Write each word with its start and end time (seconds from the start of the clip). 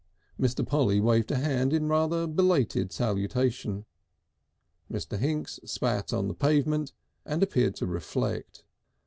Mr. 0.39 0.65
Polly 0.65 0.99
waved 0.99 1.29
a 1.29 1.35
hand 1.35 1.73
in 1.73 1.83
a 1.83 1.87
rather 1.87 2.25
belated 2.25 2.91
salutation. 2.91 3.85
Mr. 4.91 5.15
Hinks 5.19 5.59
spat 5.63 6.11
on 6.11 6.27
the 6.27 6.33
pavement 6.33 6.91
and 7.23 7.43
appeared 7.43 7.75
to 7.75 7.85
reflect. 7.85 8.63